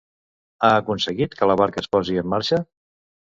Ha 0.67 0.69
aconseguit 0.77 1.37
que 1.41 1.49
la 1.51 1.57
barca 1.63 1.83
es 1.83 1.91
posi 1.97 2.17
en 2.23 2.31
marxa? 2.35 2.63